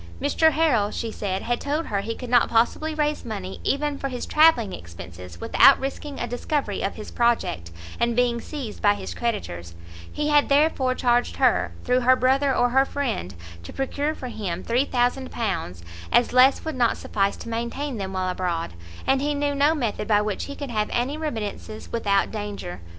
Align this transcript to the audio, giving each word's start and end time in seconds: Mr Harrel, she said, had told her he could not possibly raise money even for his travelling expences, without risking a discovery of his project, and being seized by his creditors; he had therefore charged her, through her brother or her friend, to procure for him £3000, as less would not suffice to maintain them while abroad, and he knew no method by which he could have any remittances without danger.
Mr 0.19 0.53
Harrel, 0.53 0.89
she 0.89 1.11
said, 1.11 1.43
had 1.43 1.61
told 1.61 1.85
her 1.85 2.01
he 2.01 2.15
could 2.15 2.27
not 2.31 2.49
possibly 2.49 2.95
raise 2.95 3.23
money 3.23 3.61
even 3.63 3.99
for 3.99 4.09
his 4.09 4.25
travelling 4.25 4.73
expences, 4.73 5.39
without 5.39 5.79
risking 5.79 6.19
a 6.19 6.25
discovery 6.25 6.81
of 6.81 6.95
his 6.95 7.11
project, 7.11 7.69
and 7.99 8.15
being 8.15 8.41
seized 8.41 8.81
by 8.81 8.95
his 8.95 9.13
creditors; 9.13 9.75
he 10.11 10.29
had 10.29 10.49
therefore 10.49 10.95
charged 10.95 11.35
her, 11.35 11.71
through 11.83 11.99
her 11.99 12.15
brother 12.15 12.51
or 12.51 12.69
her 12.69 12.83
friend, 12.83 13.35
to 13.61 13.71
procure 13.71 14.15
for 14.15 14.29
him 14.29 14.63
£3000, 14.63 15.83
as 16.11 16.33
less 16.33 16.65
would 16.65 16.73
not 16.75 16.97
suffice 16.97 17.37
to 17.37 17.47
maintain 17.47 17.97
them 17.97 18.11
while 18.11 18.29
abroad, 18.29 18.73
and 19.05 19.21
he 19.21 19.35
knew 19.35 19.53
no 19.53 19.75
method 19.75 20.07
by 20.07 20.19
which 20.19 20.45
he 20.45 20.55
could 20.55 20.71
have 20.71 20.89
any 20.91 21.15
remittances 21.15 21.91
without 21.91 22.31
danger. 22.31 22.81